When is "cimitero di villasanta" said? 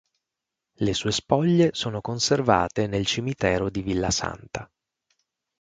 3.05-4.67